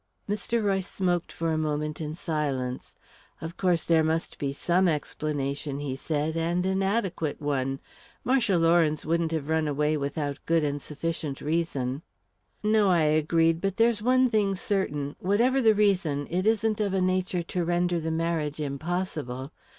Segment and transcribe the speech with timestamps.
[0.27, 0.63] Mr.
[0.63, 2.95] Royce smoked for a moment in silence.
[3.39, 7.79] "Of course there must be some explanation," he said, "and an adequate one.
[8.23, 12.01] Marcia Lawrence wouldn't have run away without good and sufficient reason."
[12.63, 16.99] "No," I agreed, "but there's one thing certain whatever the reason, it isn't of a
[17.01, 19.51] nature to render the marriage impossible.